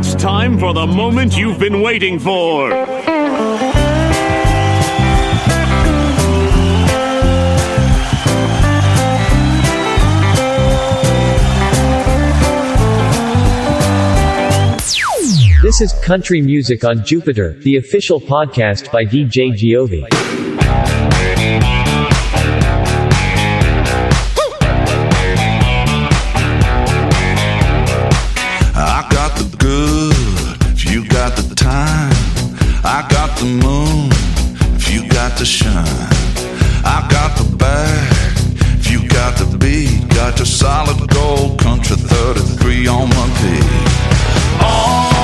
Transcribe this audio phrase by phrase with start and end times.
[0.00, 2.70] It's time for the moment you've been waiting for.
[15.62, 20.37] This is Country Music on Jupiter, the official podcast by DJ Giove.
[35.38, 35.84] to shine.
[36.84, 38.12] I got the bag,
[38.80, 43.62] if you got the beat, got your solid gold country 33 on my feet.
[44.60, 45.17] Oh.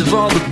[0.00, 0.47] of all the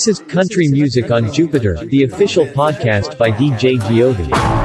[0.00, 4.59] This is Country Music on Jupiter, the official podcast by DJ Giove.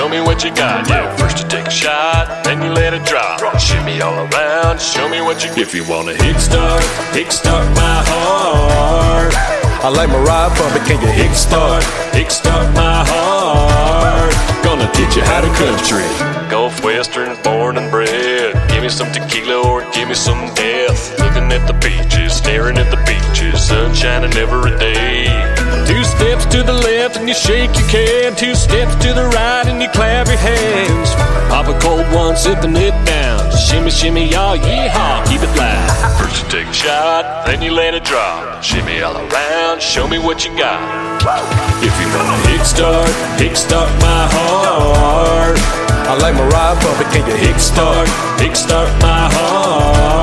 [0.00, 0.88] Show me what you got.
[0.88, 3.38] Yeah, first you take a shot, then you let it drop.
[3.60, 5.58] Shimmy all around, show me what you got.
[5.58, 6.82] If you wanna hit start,
[7.76, 9.34] my heart.
[9.84, 14.32] I like my Mariah Bumpy, can you kick start my heart.
[14.64, 16.08] Gonna teach you how to country.
[16.48, 18.59] Gulf Western, born and bred.
[18.90, 21.16] Some tequila or give me some death.
[21.20, 25.24] Looking at the beaches, staring at the beaches, sun shining every day.
[25.86, 28.34] Two steps to the left and you shake your can.
[28.34, 31.14] Two steps to the right and you clap your hands.
[31.48, 33.40] Pop a cold one, sipping it down.
[33.56, 36.18] Shimmy, shimmy, y'all, yeehaw, keep it loud.
[36.18, 38.62] First you take a shot, then you let it drop.
[38.62, 40.82] Shimmy all around, show me what you got.
[41.80, 45.79] If you wanna kick start, kick start my heart.
[46.10, 50.19] I like my Mariah Bumpy, can you Kick start, kick start my heart.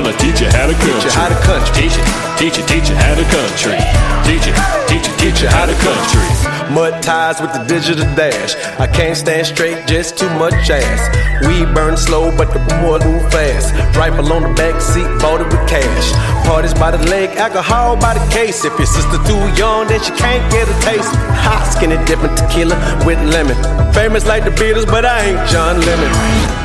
[0.00, 0.96] Gonna teach you how to country.
[0.96, 1.76] you how to country.
[1.76, 2.04] Teach you,
[2.40, 3.76] teach you, teach you how to country.
[4.24, 4.54] Teach you,
[4.88, 6.24] teach you, teach you how to country.
[6.72, 8.56] Mud ties with the digital dash.
[8.80, 11.04] I can't stand straight, just too much ass.
[11.46, 13.76] We burn slow, but the boy move fast.
[13.94, 16.06] Rifle on the back seat, bought it with cash.
[16.48, 18.64] Parties by the lake, alcohol by the case.
[18.64, 21.12] If your sister too young, then she can't get a taste.
[21.44, 23.54] Hot skinny dipping tequila with lemon.
[23.92, 26.08] Famous like the Beatles, but I ain't John Lennon.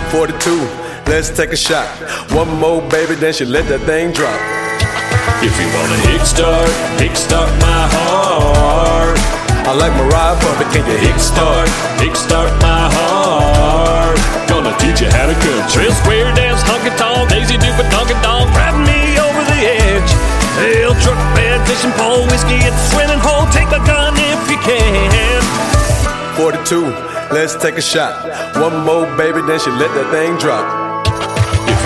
[0.09, 1.87] 42, let's take a shot.
[2.31, 4.39] One more, baby, then she let that thing drop.
[5.43, 9.17] If you wanna kick start, kick start my heart.
[9.65, 14.17] I like Mariah Bumpy, can you Kick start, kick start my heart.
[14.45, 15.85] Gonna teach you how to country.
[15.85, 20.11] Real square dance, honky tonk, Daisy Duke Dunkin' Dog, driving me over the edge.
[20.61, 23.49] Hail truck bed, fishing pole, whiskey at the swimming hole.
[23.51, 25.41] Take my gun if you can.
[26.37, 26.85] 42,
[27.33, 28.13] let's take a shot.
[28.61, 30.84] One more, baby, then she let that thing drop.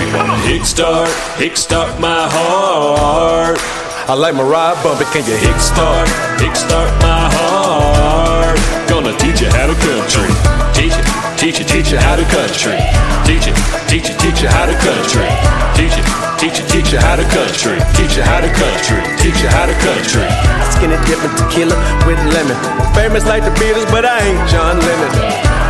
[0.00, 3.60] If you wanna start, kick start my heart.
[4.08, 6.08] I like my ride Bumpy, can you Kick start,
[6.40, 8.56] kick start my heart.
[8.88, 10.32] Gonna teach you how to country.
[10.72, 11.04] Teach you,
[11.36, 12.80] teach you, teach you how to country.
[13.28, 13.54] Teach you,
[13.92, 15.28] teach you, teach you how to country.
[15.76, 16.04] Teach you,
[16.40, 17.76] teach you, teach you how to country.
[17.92, 19.04] Teach you how to country.
[19.20, 20.26] Teach you how to country.
[20.72, 21.76] Skinny dipping tequila
[22.08, 22.56] with lemon.
[22.96, 25.12] Famous like the Beatles, but I ain't John Lennon.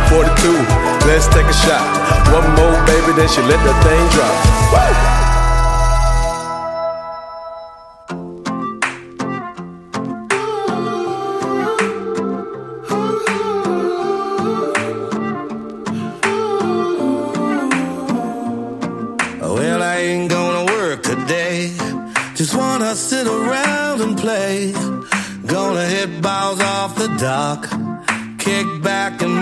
[0.07, 1.85] 42, let's take a shot.
[2.31, 4.35] One more, baby, then she let that thing drop.
[4.73, 5.30] Woo!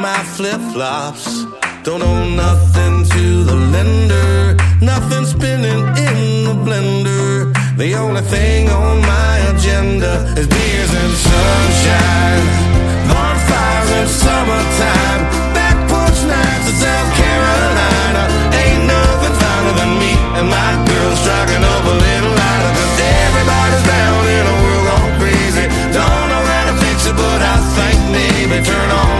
[0.02, 1.44] My flip flops.
[1.84, 4.56] Don't owe nothing to the lender.
[4.82, 7.52] Nothing spinning in the blender.
[7.76, 12.46] The only thing on my agenda is beers and sunshine.
[13.12, 15.22] Bonfires in summertime.
[15.58, 18.24] Back porch nights in South Carolina.
[18.56, 22.72] Ain't nothing finer than me and my girl striking up a little lighter.
[22.80, 25.66] Cause everybody's down in a world gone crazy.
[25.92, 29.19] Don't know how to fix it, but I think maybe turn on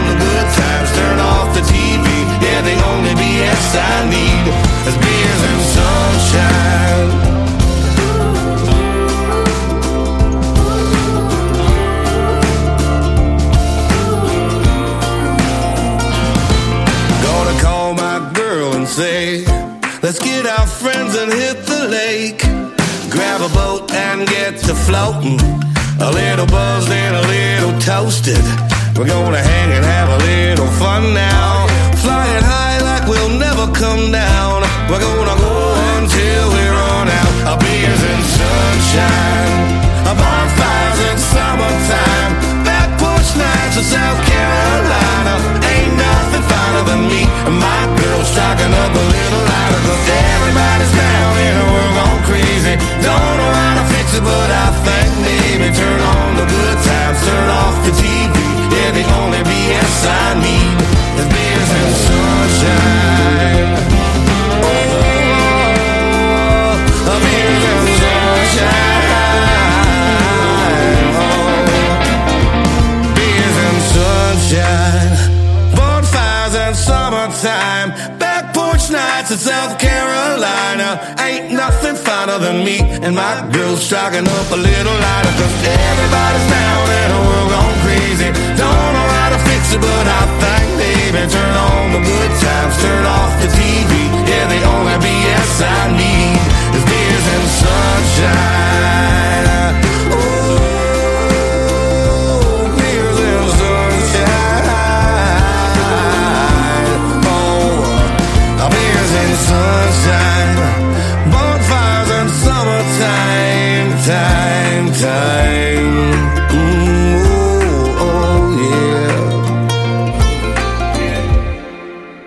[3.76, 4.46] I need
[4.88, 7.10] is beers and sunshine.
[17.24, 19.46] Gonna call my girl and say,
[20.02, 22.42] Let's get our friends and hit the lake.
[23.12, 25.40] Grab a boat and get to floating.
[26.00, 28.44] A little buzzed and a little toasted.
[28.98, 29.49] We're gonna
[82.64, 85.34] me and my girl striking up a little lighter.
[85.40, 88.30] Cause everybody's down and world gone crazy.
[88.60, 92.74] Don't know how to fix it, but I think maybe turn on the good times,
[92.82, 93.92] turn off the TV.
[94.30, 96.42] Yeah, the only BS I need
[96.76, 98.59] is beers and time,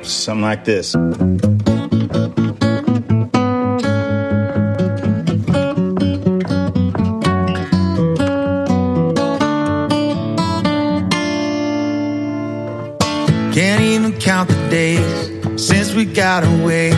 [0.04, 0.94] Something like this.
[13.54, 16.90] Can't even count the days since we got away.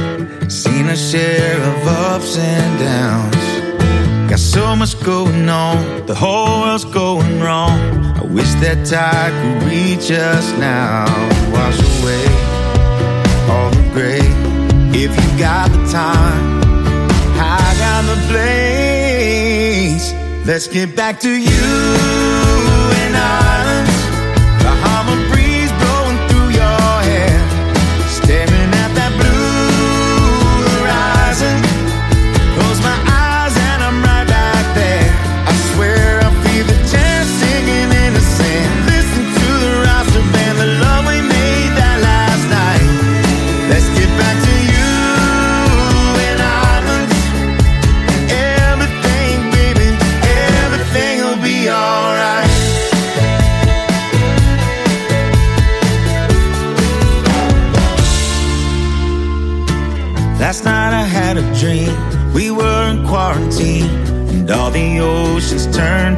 [0.49, 4.31] Seen a share of ups and downs.
[4.31, 7.79] Got so much going on, the whole world's going wrong.
[8.17, 11.05] I wish that tide could reach us now.
[11.53, 12.54] Wash away
[13.55, 14.27] all gray.
[15.05, 16.61] If you got the time,
[17.39, 20.07] I got the place.
[20.47, 22.44] Let's get back to you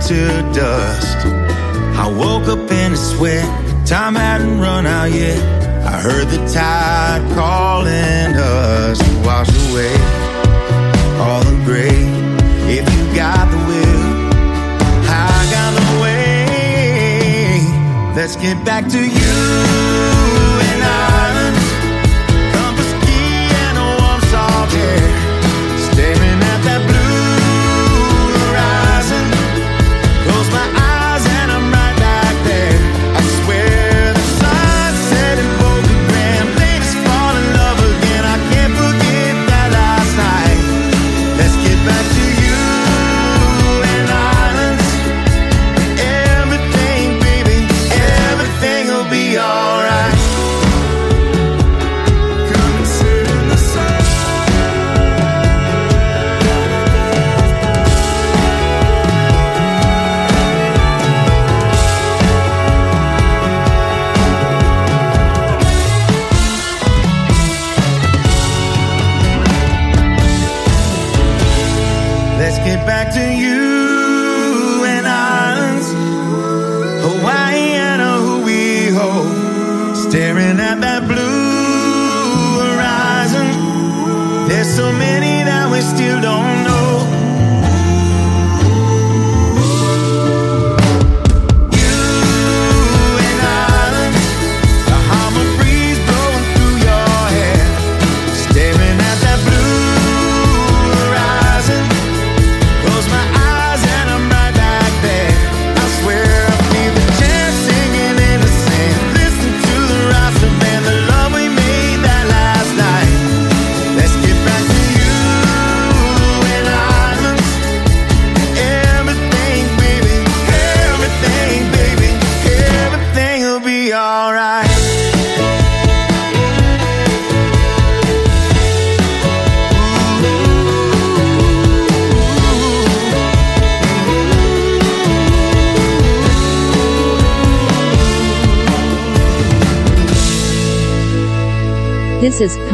[0.07, 1.27] to dust.
[1.99, 3.45] I woke up in a sweat.
[3.85, 5.39] Time hadn't run out yet.
[5.85, 9.93] I heard the tide calling us to wash away
[11.19, 11.99] all the gray.
[12.71, 14.31] If you got the will,
[15.11, 17.61] I got the way.
[18.15, 20.16] Let's get back to you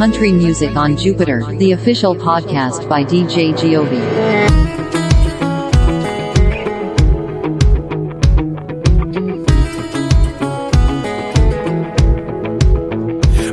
[0.03, 3.87] Country Music on Jupiter, the official podcast by DJ Giove.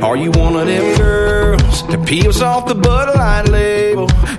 [0.03, 3.80] Are you one of them girls that peels off the Bud Light label?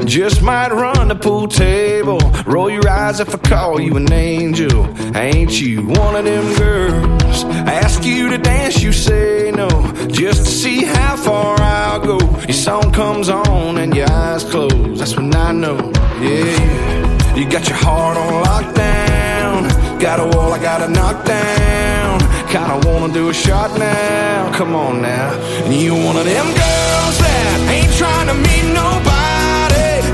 [0.06, 2.18] Just might run the pool table.
[2.44, 4.86] Roll your eyes if I call you an angel.
[5.16, 7.44] Ain't you one of them girls?
[7.44, 9.68] I ask you to dance, you say no.
[10.08, 12.18] Just to see how far I'll go.
[12.40, 14.98] Your song comes on and your eyes close.
[14.98, 15.78] That's when I know,
[16.20, 17.36] yeah.
[17.36, 20.00] You got your heart on lockdown.
[20.00, 22.20] Got a wall I gotta knock down.
[22.48, 24.52] Kinda wanna do a shot now.
[24.52, 25.32] Come on now.
[25.70, 29.21] You one of them girls that ain't trying to meet nobody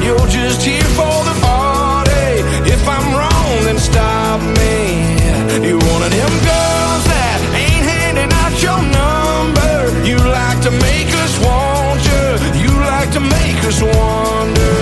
[0.08, 2.28] you're just here for the party.
[2.74, 4.76] If I'm wrong, then stop me.
[5.66, 9.72] You're one of them girls that ain't handing out your number.
[10.08, 12.26] You like to make us want you
[12.64, 14.76] You like to make us wonder.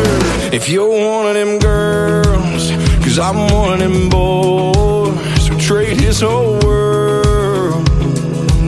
[0.55, 2.71] If you're one of them girls
[3.03, 7.89] Cause I'm one of them boys Who trade his whole world,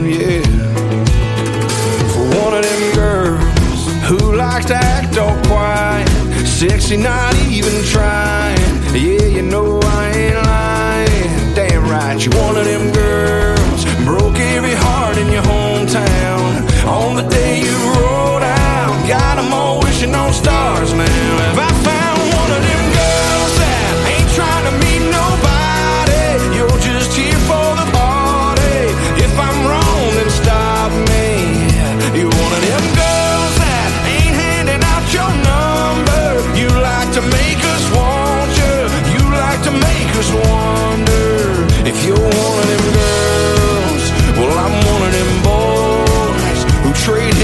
[0.03, 0.43] yeah.
[2.11, 6.08] For one of them girls Who likes to act all quiet.
[6.59, 8.59] Sexy, not even trying.
[8.93, 11.55] Yeah, you know I ain't lying.
[11.55, 13.85] Damn right, you one of them girls.
[14.03, 16.85] Broke every heart in your hometown.
[16.85, 20.58] On the day you rolled out, got them all wishing on stars.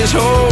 [0.06, 0.45] his home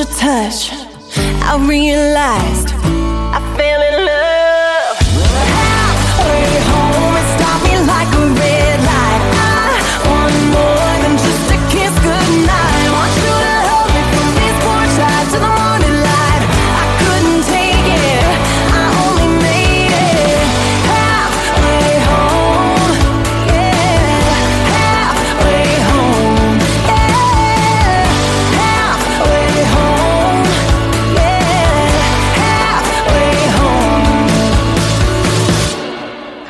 [0.00, 0.72] your touch,
[1.42, 2.99] I realized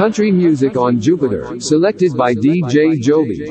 [0.01, 3.51] Country Music on Jupiter, selected by DJ Giove.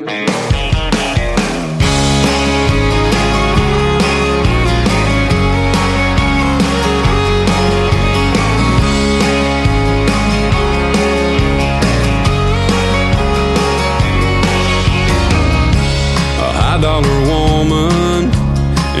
[16.36, 18.24] A high-dollar woman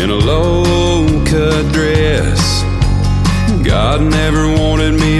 [0.00, 2.62] in a low cut dress.
[3.64, 5.19] God never wanted me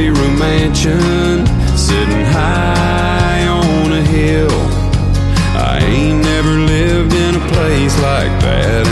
[0.00, 4.48] three room mansion sitting high on a hill.
[5.54, 8.89] I ain't never lived in a place like that.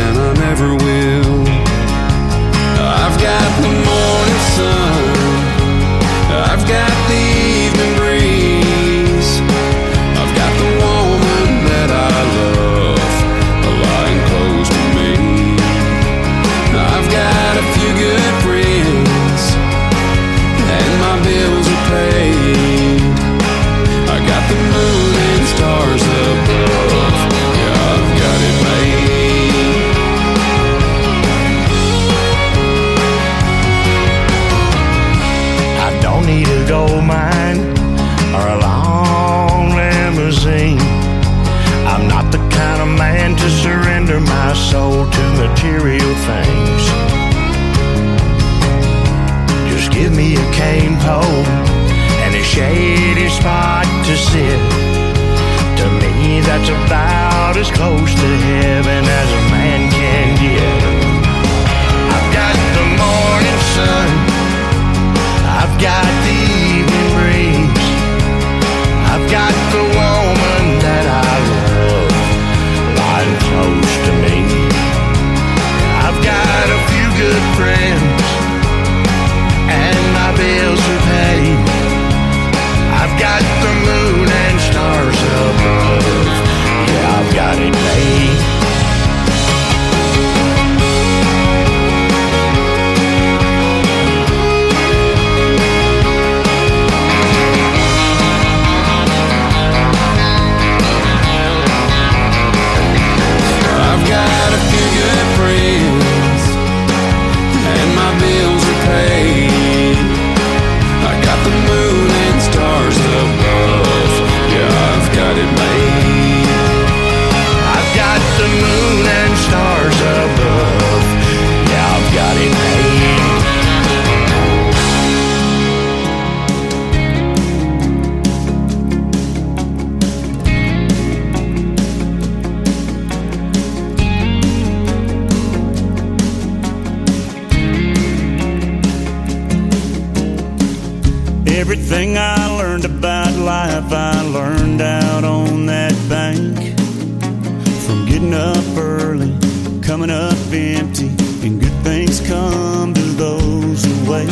[148.19, 149.33] getting up early,
[149.81, 151.07] coming up empty,
[151.47, 154.27] and good things come to those who wait.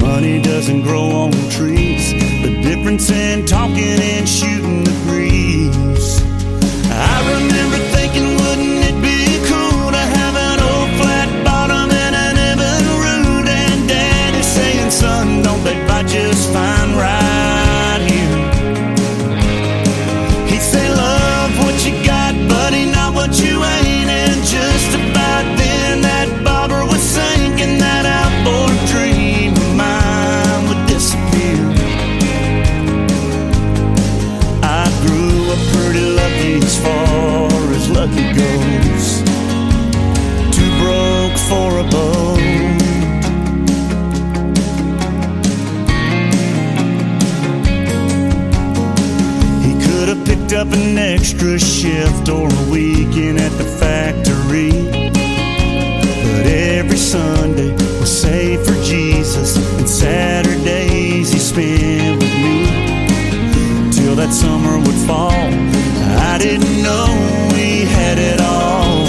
[0.00, 2.12] Money doesn't grow on trees,
[2.42, 6.22] the difference in talking and shooting the breeze.
[6.90, 7.41] I remember
[51.22, 54.72] extra shift or a weekend at the factory.
[56.34, 62.66] But every Sunday was saved for Jesus, and Saturdays he spent with me.
[63.92, 65.46] Till that summer would fall,
[66.32, 67.06] I didn't know
[67.54, 69.06] we had it all.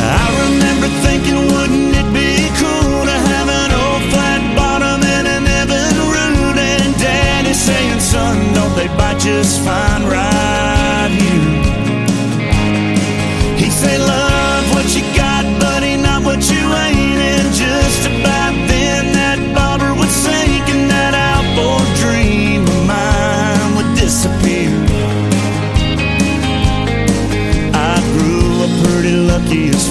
[0.00, 5.44] I remember thinking, wouldn't it be cool to have an old flat bottom and an
[5.60, 6.56] Evan Root?
[6.56, 9.89] And Daddy saying, son, don't they bite just fine?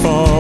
[0.02, 0.39] for.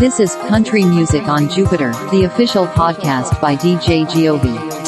[0.00, 4.79] This is Country Music on Jupiter, the official podcast by DJ Giove.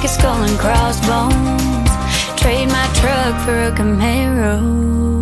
[0.00, 1.90] Back, a skull and crossbones.
[2.40, 5.19] Trade my truck for a Camaro.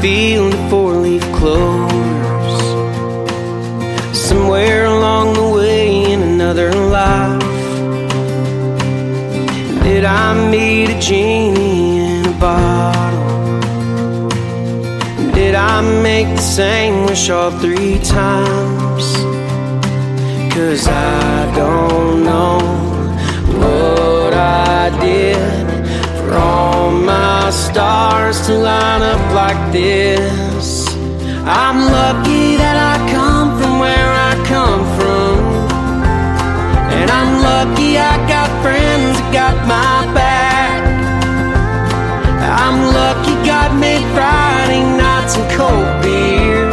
[0.00, 2.58] Field of four-leaf clovers
[4.16, 7.42] somewhere along the way in another life?
[9.82, 14.28] Did I meet a genie in a bottle?
[15.32, 19.06] Did I make the same wish all three times?
[20.54, 22.58] Cause I don't know
[23.58, 25.68] what I did
[26.30, 26.67] my
[27.70, 30.88] stars to line up like this.
[31.44, 35.36] I'm lucky that I come from where I come from.
[36.98, 40.80] And I'm lucky I got friends that got my back.
[42.64, 46.68] I'm lucky God made Friday nights and cold beer.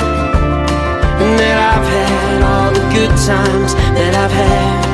[1.22, 4.86] And that I've had all the good times that I've had.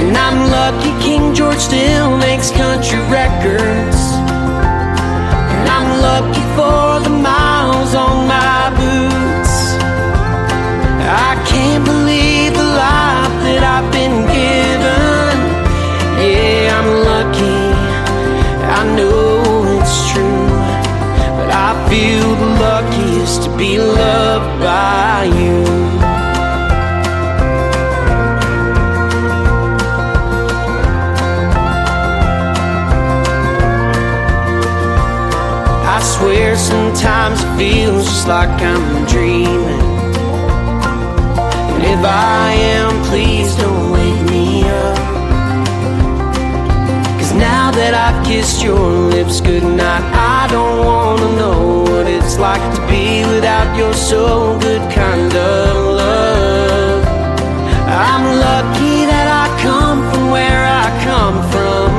[0.00, 1.99] And I'm lucky King George still
[37.30, 39.80] sometimes it feels just like I'm dreaming.
[41.74, 44.96] And if I am, please don't wake me up.
[47.18, 48.78] Cause now that I've kissed your
[49.10, 54.82] lips goodnight, I don't wanna know what it's like to be without your so good
[54.92, 57.04] kind of love.
[57.86, 61.90] I'm lucky that I come from where I come from.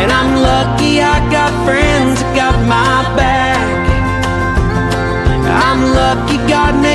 [0.00, 1.99] And I'm lucky I got friends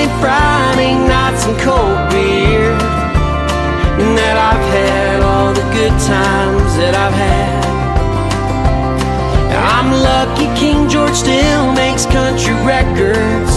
[0.05, 2.71] God Friday nights and cold beer.
[4.01, 7.65] And that I've had all the good times that I've had.
[9.55, 13.55] I'm lucky King George still makes country records.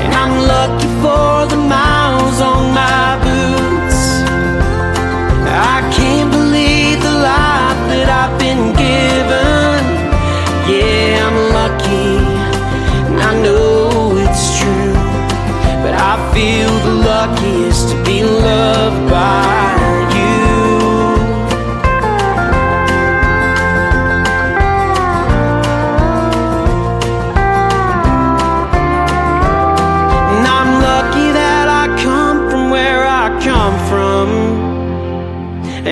[0.00, 1.60] And I'm lucky for the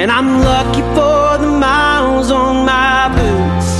[0.05, 3.70] And I'm lucky for the miles on my boots.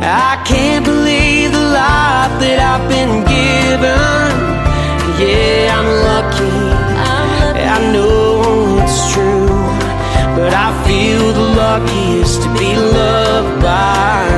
[0.00, 4.30] I can't believe the life that I've been given.
[5.18, 6.54] Yeah, I'm lucky.
[7.10, 7.64] I'm lucky.
[7.74, 9.48] I know it's true,
[10.38, 14.31] but I feel the luckiest to be loved by.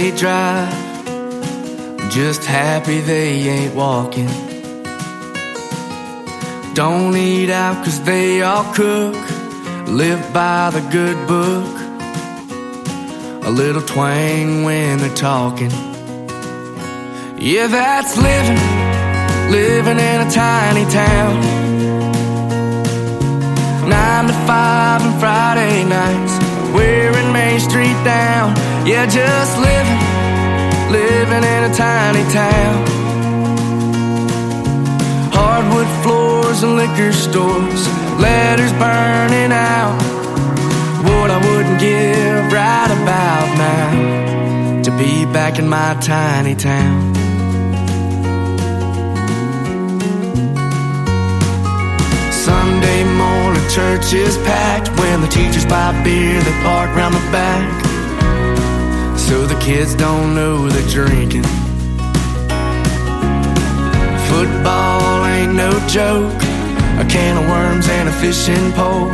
[0.00, 0.72] They drive.
[2.10, 4.30] Just happy they ain't walking.
[6.74, 9.14] Don't eat out cause they all cook.
[10.02, 11.74] Live by the good book.
[13.48, 15.72] A little twang when they're talking.
[17.38, 18.62] Yeah, that's living.
[19.58, 21.32] Living in a tiny town.
[23.96, 26.34] Nine to five on Friday nights.
[26.74, 28.69] Wearing Main Street down.
[28.90, 30.00] Yeah, just living.
[30.90, 32.86] Living in a tiny town.
[35.30, 37.86] Hardwood floors and liquor stores.
[38.18, 39.94] Letters burning out.
[41.04, 44.82] What I wouldn't give right about now.
[44.82, 47.14] To be back in my tiny town.
[52.32, 57.89] Sunday morning church is packed when the teachers buy beer they park round the back
[59.30, 61.44] so the kids don't know they're drinking.
[64.28, 66.42] Football ain't no joke.
[66.98, 69.08] A can of worms and a fishing pole.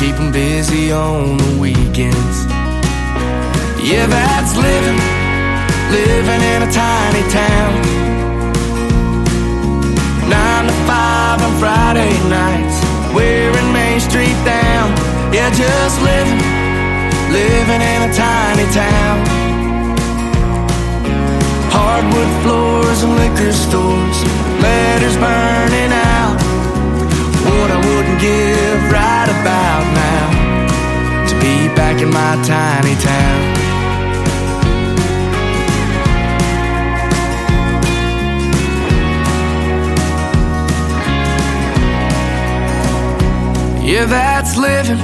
[0.00, 2.36] Keep 'em busy on the weekends.
[3.90, 5.00] Yeah that's living.
[5.98, 7.72] Living in a tiny town.
[10.34, 12.76] Nine to five on Friday nights,
[13.16, 14.86] wearing Main Street down.
[15.36, 16.40] Yeah, just living,
[17.36, 19.16] living in a tiny town.
[21.76, 24.18] Hardwood floors and liquor stores,
[24.64, 26.36] letters burning out.
[27.46, 30.26] What I wouldn't give right about now
[31.28, 33.40] to be back in my tiny town.
[43.90, 44.98] Yeah, that's living,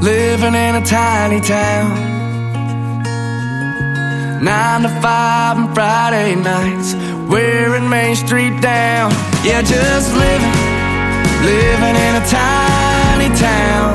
[0.00, 2.08] living in a tiny town.
[4.42, 6.94] Nine to five on Friday nights,
[7.28, 9.10] wearing Main Street down.
[9.44, 10.56] Yeah, just living,
[11.44, 13.92] living in a tiny town.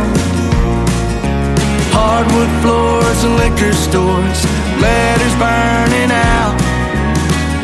[1.97, 4.39] Hardwood floors and liquor stores,
[4.79, 6.55] letters burning out.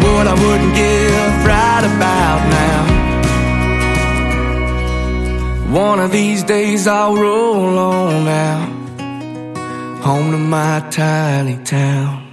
[0.02, 2.71] What I wouldn't give right about now.
[5.72, 8.70] One of these days I'll roll on out
[10.04, 12.28] home to my tiny town.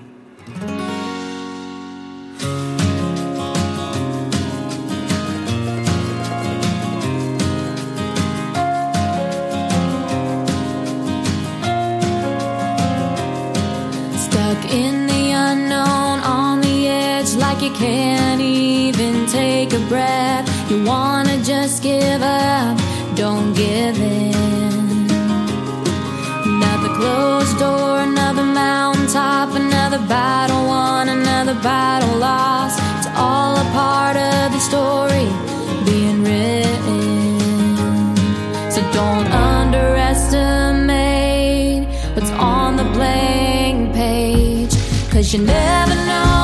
[14.19, 20.45] Stuck in the unknown, on the edge, like you can't even take a breath.
[20.69, 22.77] You wanna just give up,
[23.19, 24.33] don't give in.
[26.47, 32.79] Another closed door, another mountaintop, another battle won, another battle lost.
[32.99, 35.27] It's all a part of the story
[35.85, 37.41] being written.
[38.71, 44.77] So don't underestimate what's on the blank page.
[45.11, 46.38] Cause you never know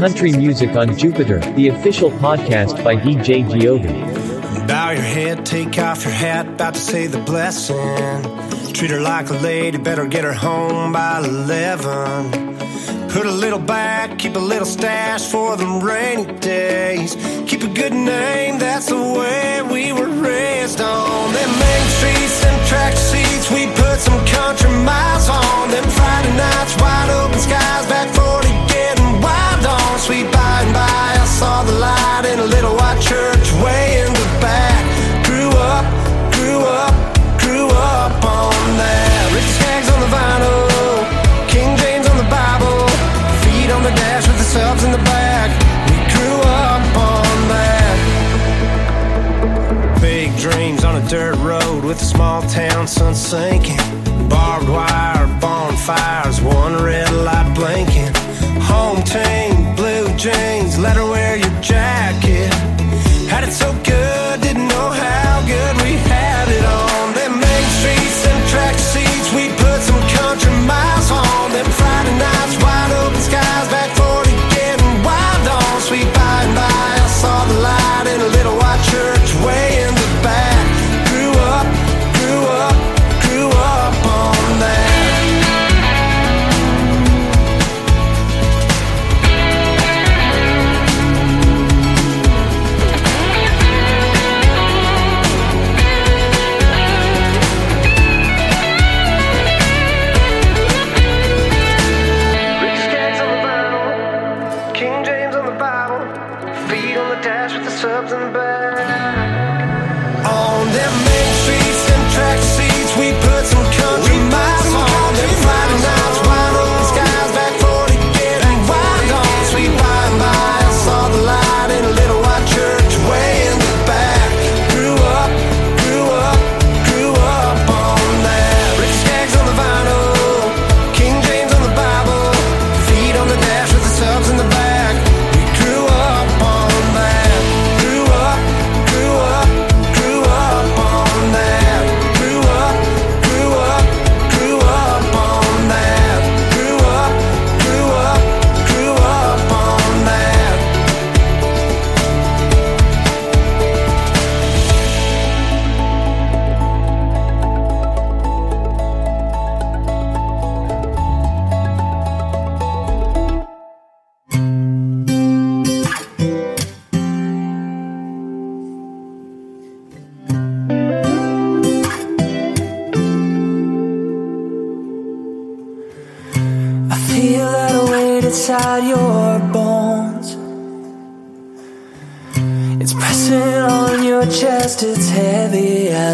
[0.00, 4.66] Country Music on Jupiter, the official podcast by DJ Giove.
[4.66, 7.82] Bow your head, take off your hat, about to say the blessing.
[8.72, 13.10] Treat her like a lady, better get her home by 11.
[13.10, 17.14] Put a little back, keep a little stash for the rainy days.
[17.46, 21.34] Keep a good name, that's the way we were raised on.
[21.34, 22.59] Them main streets, them
[53.30, 53.79] sinking.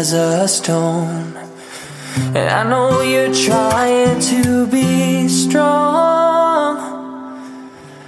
[0.07, 1.35] As a stone.
[2.37, 6.77] And I know you're trying to be strong.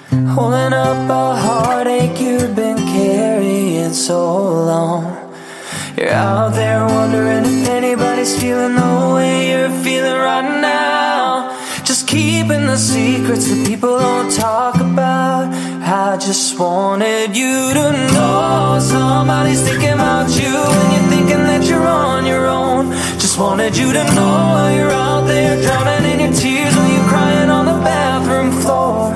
[0.10, 4.20] Holding up a heartache you've been carrying so
[4.72, 5.04] long.
[5.98, 11.52] You're out there wondering if anybody's feeling the way you're feeling right now.
[11.84, 15.52] Just keeping the secrets that people don't talk about.
[16.20, 21.88] I just wanted you to know somebody's thinking about you and you're thinking that you're
[21.88, 22.92] on your own.
[23.24, 27.50] Just wanted you to know you're out there drowning in your tears while you're crying
[27.50, 29.16] on the bathroom floor.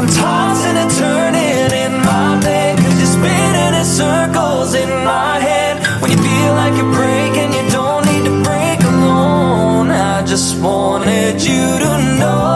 [0.00, 5.76] I'm tossing and turning in my bed Cause you're spinning in circles in my head
[6.00, 11.34] When you feel like you're breaking You don't need to break alone I just wanted
[11.44, 12.53] you to know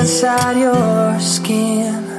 [0.00, 2.10] inside your skin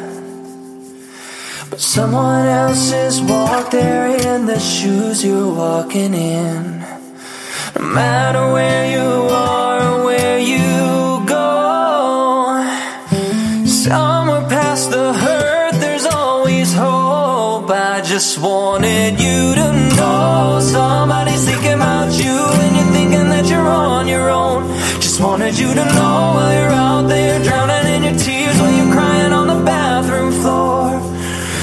[1.72, 6.80] but someone else has walked there in the shoes you're walking in.
[7.80, 12.62] No matter where you are or where you go,
[13.66, 17.70] somewhere past the hurt, there's always hope.
[17.70, 23.70] I just wanted you to know somebody's thinking about you and you're thinking that you're
[23.70, 24.81] on your own.
[25.22, 29.32] Wanted you to know while you're out there drowning in your tears while you're crying
[29.32, 31.00] on the bathroom floor.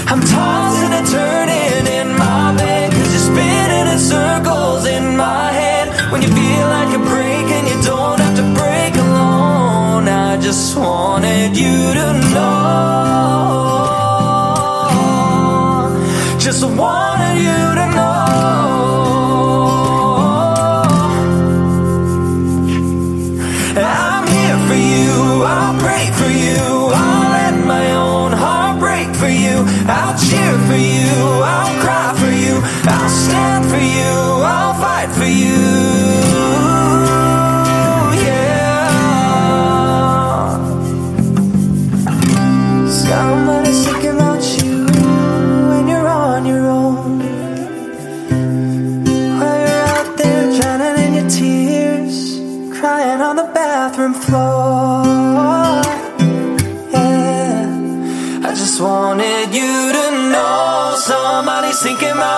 [0.07, 6.13] I'm tossing and turning in my bed Cause you're spinning in circles in my head.
[6.13, 10.07] When you feel like you're breaking You don't have to break alone.
[10.07, 12.69] I just wanted you to know.
[16.39, 17.08] Just wanted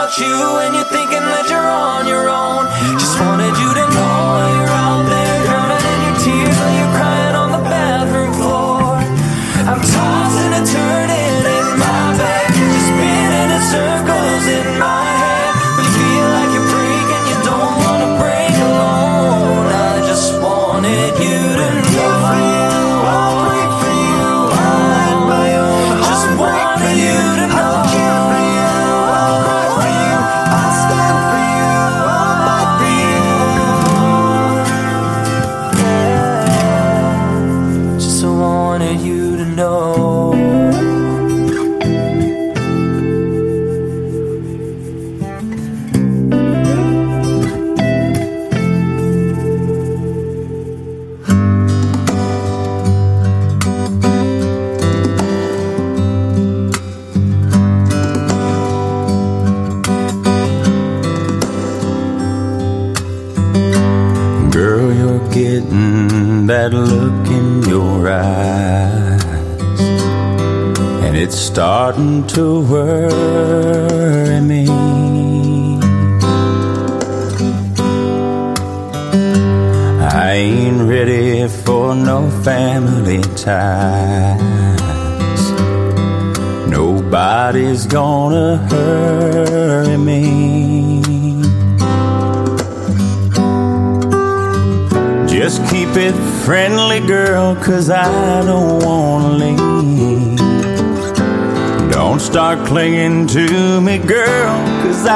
[0.00, 2.64] about you when you're thinking that you're on your own.
[2.96, 3.89] Just wanted you to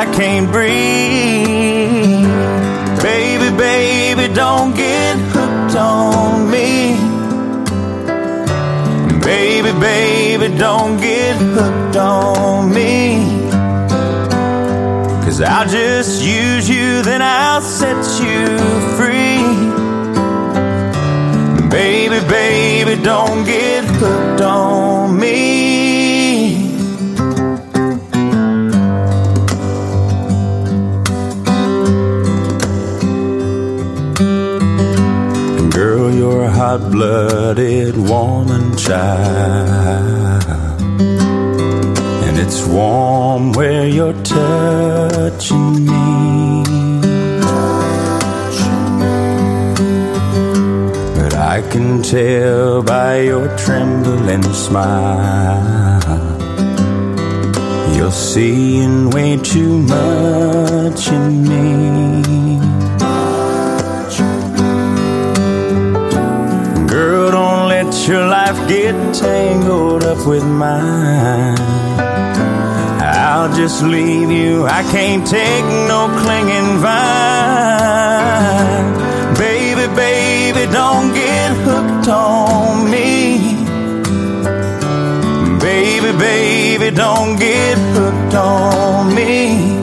[0.05, 2.29] I can't breathe.
[3.03, 6.99] Baby, baby, don't get hooked on me.
[9.21, 13.49] Baby, baby, don't get hooked on me.
[15.25, 18.59] Cause I'll just use you, then I'll set you
[18.99, 19.41] free.
[21.71, 24.74] Baby, baby, don't get hooked on
[38.77, 40.45] child.
[42.27, 46.65] And it's warm where you're touching me.
[51.17, 56.35] But I can tell by your trembling smile.
[57.97, 62.04] You're seeing way too much in me.
[68.47, 71.57] Life get tangled up with mine.
[73.01, 74.67] I'll just leave you.
[74.67, 76.95] I can't take no clinging vine.
[79.39, 83.09] Baby, baby, don't get hooked on me.
[85.59, 89.79] Baby, baby, don't get hooked on me.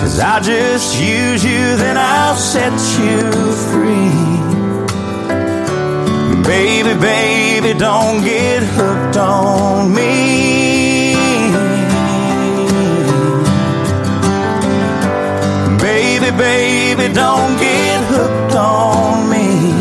[0.00, 3.30] Cause I'll just use you, then I'll set you
[3.70, 4.31] free.
[6.44, 11.14] Baby, baby, don't get hooked on me.
[15.78, 19.72] Baby, baby, don't get hooked on me.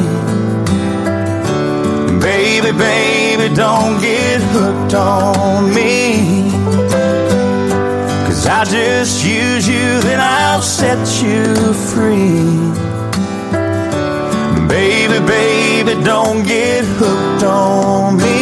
[2.19, 6.51] Baby, baby, don't get hooked on me.
[8.27, 12.80] Cause I'll just use you, then I'll set you free.
[15.83, 18.40] Baby, don't get hooked on me.